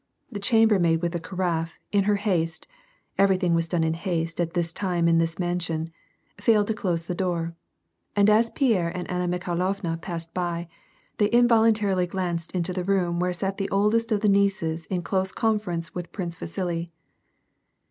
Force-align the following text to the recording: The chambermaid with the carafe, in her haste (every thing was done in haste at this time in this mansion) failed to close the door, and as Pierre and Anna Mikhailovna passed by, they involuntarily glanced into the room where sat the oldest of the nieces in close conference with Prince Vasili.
The 0.31 0.39
chambermaid 0.39 1.03
with 1.03 1.11
the 1.11 1.19
carafe, 1.19 1.77
in 1.91 2.05
her 2.05 2.15
haste 2.15 2.65
(every 3.19 3.37
thing 3.37 3.53
was 3.53 3.67
done 3.67 3.83
in 3.83 3.93
haste 3.93 4.41
at 4.41 4.55
this 4.55 4.73
time 4.73 5.07
in 5.07 5.19
this 5.19 5.37
mansion) 5.37 5.91
failed 6.39 6.65
to 6.69 6.73
close 6.73 7.05
the 7.05 7.13
door, 7.13 7.53
and 8.15 8.27
as 8.27 8.49
Pierre 8.49 8.89
and 8.97 9.07
Anna 9.11 9.27
Mikhailovna 9.27 10.01
passed 10.01 10.33
by, 10.33 10.67
they 11.19 11.27
involuntarily 11.29 12.07
glanced 12.07 12.51
into 12.53 12.73
the 12.73 12.83
room 12.83 13.19
where 13.19 13.31
sat 13.31 13.57
the 13.57 13.69
oldest 13.69 14.11
of 14.11 14.21
the 14.21 14.27
nieces 14.27 14.87
in 14.87 15.03
close 15.03 15.31
conference 15.31 15.93
with 15.93 16.11
Prince 16.11 16.35
Vasili. 16.35 16.89